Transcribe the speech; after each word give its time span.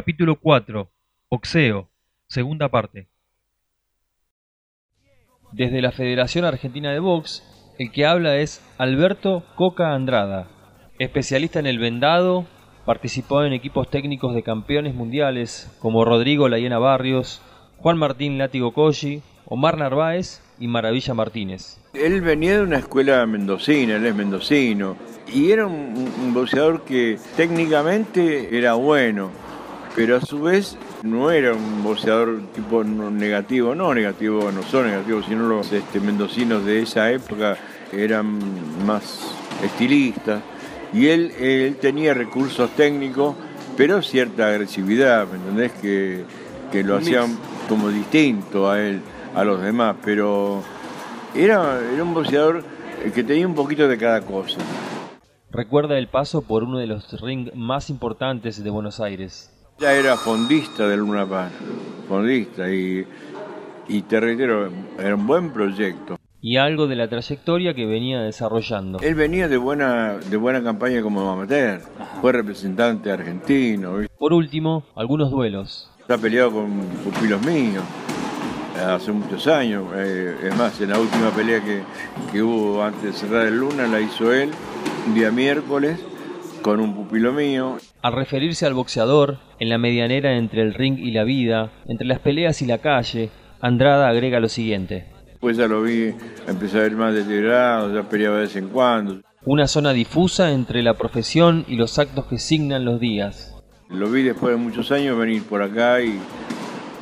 Capítulo 0.00 0.36
4. 0.36 0.90
Boxeo. 1.28 1.90
Segunda 2.26 2.70
parte. 2.70 3.08
Desde 5.52 5.82
la 5.82 5.92
Federación 5.92 6.46
Argentina 6.46 6.90
de 6.90 7.00
Box, 7.00 7.44
el 7.78 7.92
que 7.92 8.06
habla 8.06 8.38
es 8.38 8.64
Alberto 8.78 9.44
Coca 9.56 9.92
Andrada, 9.92 10.48
especialista 10.98 11.58
en 11.58 11.66
el 11.66 11.78
vendado, 11.78 12.46
participó 12.86 13.44
en 13.44 13.52
equipos 13.52 13.90
técnicos 13.90 14.34
de 14.34 14.42
campeones 14.42 14.94
mundiales 14.94 15.70
como 15.80 16.06
Rodrigo 16.06 16.48
Layena 16.48 16.78
Barrios, 16.78 17.42
Juan 17.76 17.98
Martín 17.98 18.38
Látigo 18.38 18.72
Colli, 18.72 19.20
Omar 19.44 19.76
Narváez 19.76 20.40
y 20.58 20.66
Maravilla 20.66 21.12
Martínez. 21.12 21.78
Él 21.92 22.22
venía 22.22 22.56
de 22.56 22.62
una 22.62 22.78
escuela 22.78 23.26
mendocina, 23.26 23.96
él 23.96 24.06
es 24.06 24.14
mendocino, 24.14 24.96
y 25.30 25.50
era 25.50 25.66
un, 25.66 26.32
boxeador 26.32 26.84
que 26.86 27.18
técnicamente 27.36 28.56
era 28.56 28.72
bueno, 28.74 29.30
pero 30.00 30.16
a 30.16 30.20
su 30.22 30.40
vez 30.40 30.78
no 31.02 31.30
era 31.30 31.52
un 31.52 31.84
boxeador 31.84 32.40
tipo 32.54 32.82
negativo, 32.82 33.74
no 33.74 33.92
negativo, 33.92 34.50
no 34.50 34.62
son 34.62 34.86
negativos, 34.86 35.26
sino 35.26 35.46
los 35.46 35.70
este, 35.72 36.00
mendocinos 36.00 36.64
de 36.64 36.80
esa 36.80 37.12
época 37.12 37.58
eran 37.92 38.38
más 38.86 39.30
estilistas, 39.62 40.40
y 40.94 41.08
él, 41.08 41.32
él 41.38 41.76
tenía 41.76 42.14
recursos 42.14 42.70
técnicos, 42.70 43.36
pero 43.76 44.00
cierta 44.00 44.48
agresividad, 44.48 45.28
¿me 45.28 45.36
entendés? 45.36 45.72
Que, 45.72 46.24
que 46.72 46.82
lo 46.82 46.96
hacían 46.96 47.36
como 47.68 47.90
distinto 47.90 48.70
a 48.70 48.80
él 48.80 49.02
a 49.34 49.44
los 49.44 49.60
demás, 49.60 49.96
pero 50.02 50.62
era, 51.34 51.78
era 51.92 52.02
un 52.02 52.14
boxeador 52.14 52.64
que 53.14 53.22
tenía 53.22 53.46
un 53.46 53.54
poquito 53.54 53.86
de 53.86 53.98
cada 53.98 54.22
cosa. 54.22 54.60
Recuerda 55.50 55.98
el 55.98 56.08
paso 56.08 56.40
por 56.40 56.62
uno 56.62 56.78
de 56.78 56.86
los 56.86 57.20
rings 57.20 57.54
más 57.54 57.90
importantes 57.90 58.64
de 58.64 58.70
Buenos 58.70 58.98
Aires. 59.00 59.50
Ya 59.80 59.94
era 59.94 60.14
fondista 60.18 60.86
de 60.86 60.98
Luna 60.98 61.24
Paz, 61.24 61.50
fondista, 62.06 62.70
y, 62.70 63.06
y 63.88 64.02
te 64.02 64.20
reitero, 64.20 64.70
era 64.98 65.14
un 65.14 65.26
buen 65.26 65.54
proyecto. 65.54 66.18
Y 66.42 66.58
algo 66.58 66.86
de 66.86 66.96
la 66.96 67.08
trayectoria 67.08 67.72
que 67.72 67.86
venía 67.86 68.20
desarrollando. 68.20 68.98
Él 69.00 69.14
venía 69.14 69.48
de 69.48 69.56
buena, 69.56 70.18
de 70.18 70.36
buena 70.36 70.62
campaña 70.62 71.00
como 71.00 71.30
amateur, 71.30 71.80
fue 72.20 72.32
representante 72.32 73.10
argentino. 73.10 73.94
Por 74.18 74.34
último, 74.34 74.84
algunos 74.94 75.30
duelos. 75.30 75.90
Está 75.98 76.18
peleado 76.18 76.52
con 76.52 76.80
pupilos 77.02 77.40
míos 77.46 77.82
hace 78.86 79.12
muchos 79.12 79.46
años. 79.46 79.84
Eh, 79.96 80.36
es 80.44 80.56
más, 80.58 80.78
en 80.80 80.90
la 80.90 80.98
última 80.98 81.30
pelea 81.30 81.62
que, 81.62 82.42
hubo 82.42 82.82
antes 82.82 83.02
de 83.02 83.12
cerrar 83.12 83.46
el 83.46 83.58
Luna 83.58 83.86
la 83.86 84.00
hizo 84.00 84.30
él, 84.30 84.50
un 85.06 85.14
día 85.14 85.30
miércoles, 85.30 85.98
con 86.62 86.80
un 86.80 86.94
pupilo 86.94 87.32
mío. 87.32 87.78
Al 88.02 88.12
referirse 88.12 88.66
al 88.66 88.74
boxeador, 88.74 89.38
en 89.58 89.68
la 89.68 89.78
medianera 89.78 90.36
entre 90.36 90.62
el 90.62 90.74
ring 90.74 90.98
y 90.98 91.12
la 91.12 91.24
vida, 91.24 91.72
entre 91.86 92.06
las 92.06 92.20
peleas 92.20 92.62
y 92.62 92.66
la 92.66 92.78
calle, 92.78 93.30
Andrada 93.60 94.08
agrega 94.08 94.40
lo 94.40 94.48
siguiente. 94.48 95.06
Pues 95.40 95.56
ya 95.56 95.66
lo 95.66 95.82
vi, 95.82 96.14
empezó 96.46 96.78
a 96.78 96.82
ver 96.82 96.92
más 96.92 97.14
deteriorado, 97.14 97.94
ya 97.94 98.08
peleaba 98.08 98.36
de 98.36 98.42
vez 98.42 98.56
en 98.56 98.68
cuando. 98.68 99.20
Una 99.44 99.66
zona 99.66 99.92
difusa 99.92 100.52
entre 100.52 100.82
la 100.82 100.94
profesión 100.94 101.64
y 101.66 101.76
los 101.76 101.98
actos 101.98 102.26
que 102.26 102.38
signan 102.38 102.84
los 102.84 103.00
días. 103.00 103.54
Lo 103.88 104.10
vi 104.10 104.22
después 104.22 104.54
de 104.54 104.62
muchos 104.62 104.92
años 104.92 105.18
venir 105.18 105.42
por 105.44 105.62
acá 105.62 106.02
y 106.02 106.18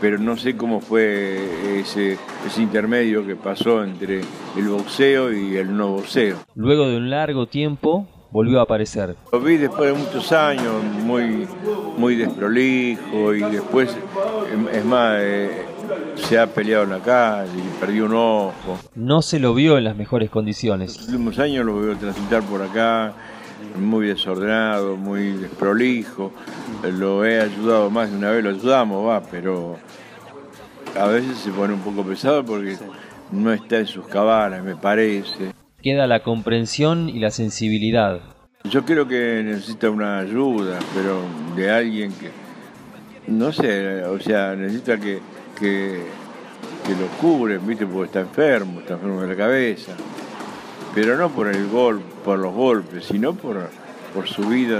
pero 0.00 0.16
no 0.18 0.36
sé 0.36 0.56
cómo 0.56 0.80
fue 0.80 1.80
ese, 1.80 2.16
ese 2.46 2.62
intermedio 2.62 3.26
que 3.26 3.36
pasó 3.36 3.84
entre 3.84 4.22
el 4.56 4.68
boxeo 4.68 5.30
y 5.30 5.56
el 5.56 5.76
no 5.76 5.88
boxeo. 5.88 6.38
Luego 6.54 6.88
de 6.88 6.96
un 6.96 7.10
largo 7.10 7.46
tiempo 7.46 8.08
volvió 8.30 8.60
a 8.60 8.62
aparecer. 8.62 9.16
Lo 9.32 9.40
vi 9.40 9.56
después 9.56 9.92
de 9.92 9.98
muchos 9.98 10.32
años, 10.32 10.82
muy, 11.04 11.46
muy 11.96 12.16
desprolijo 12.16 13.34
y 13.34 13.40
después, 13.40 13.96
es 14.72 14.84
más, 14.84 15.16
eh, 15.18 15.64
se 16.16 16.38
ha 16.38 16.46
peleado 16.46 16.84
en 16.84 16.90
la 16.90 17.00
calle 17.00 17.58
y 17.58 17.80
perdió 17.80 18.06
un 18.06 18.14
ojo. 18.14 18.78
No 18.94 19.22
se 19.22 19.38
lo 19.38 19.54
vio 19.54 19.78
en 19.78 19.84
las 19.84 19.96
mejores 19.96 20.30
condiciones. 20.30 20.96
Los 20.96 21.06
últimos 21.06 21.38
años 21.38 21.66
lo 21.66 21.80
veo 21.80 21.96
transitar 21.96 22.42
por 22.42 22.62
acá, 22.62 23.12
muy 23.78 24.06
desordenado, 24.06 24.96
muy 24.96 25.32
desprolijo. 25.32 26.32
Lo 26.82 27.24
he 27.24 27.40
ayudado 27.40 27.90
más 27.90 28.10
de 28.10 28.16
una 28.16 28.30
vez, 28.30 28.44
lo 28.44 28.50
ayudamos, 28.50 29.08
va, 29.08 29.22
pero 29.22 29.76
a 30.98 31.06
veces 31.06 31.38
se 31.38 31.50
pone 31.50 31.74
un 31.74 31.80
poco 31.80 32.04
pesado 32.04 32.44
porque 32.44 32.76
no 33.30 33.52
está 33.52 33.78
en 33.78 33.86
sus 33.86 34.06
cabanas, 34.06 34.62
me 34.62 34.76
parece. 34.76 35.52
Queda 35.82 36.06
la 36.06 36.22
comprensión 36.22 37.08
y 37.08 37.20
la 37.20 37.30
sensibilidad. 37.30 38.20
Yo 38.64 38.84
creo 38.84 39.08
que 39.08 39.42
necesita 39.42 39.88
una 39.88 40.18
ayuda, 40.18 40.78
pero 40.94 41.22
de 41.56 41.70
alguien 41.70 42.12
que, 42.12 42.30
no 43.28 43.50
sé, 43.50 44.04
o 44.04 44.20
sea, 44.20 44.54
necesita 44.54 44.98
que, 44.98 45.20
que, 45.58 46.02
lo 46.88 47.06
cubren, 47.18 47.66
¿viste? 47.66 47.86
Porque 47.86 48.06
está 48.06 48.20
enfermo, 48.20 48.80
está 48.80 48.94
enfermo 48.94 49.22
de 49.22 49.28
la 49.28 49.36
cabeza. 49.36 49.92
Pero 50.94 51.16
no 51.16 51.30
por 51.30 51.48
el 51.48 51.68
gol, 51.68 52.02
por 52.24 52.38
los 52.38 52.52
golpes, 52.52 53.06
sino 53.06 53.32
por, 53.32 53.70
por 54.12 54.28
su 54.28 54.42
vida. 54.42 54.78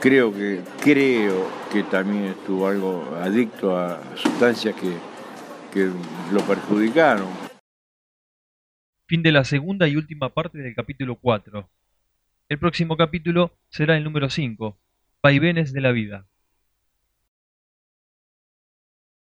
creo 0.00 0.32
que 0.32 0.60
creo 0.80 1.48
que 1.70 1.82
también 1.82 2.24
estuvo 2.26 2.66
algo 2.66 3.04
adicto 3.22 3.76
a 3.76 4.00
sustancias 4.14 4.74
que, 4.76 4.92
que 5.74 5.90
lo 6.32 6.40
perjudicaron. 6.40 7.45
Fin 9.08 9.22
de 9.22 9.30
la 9.30 9.44
segunda 9.44 9.86
y 9.86 9.94
última 9.94 10.30
parte 10.30 10.58
del 10.58 10.74
capítulo 10.74 11.14
4. 11.14 11.70
El 12.48 12.58
próximo 12.58 12.96
capítulo 12.96 13.52
será 13.68 13.96
el 13.96 14.02
número 14.02 14.30
5, 14.30 14.76
Vaivenes 15.22 15.72
de 15.72 15.80
la 15.80 15.92
vida. 15.92 16.26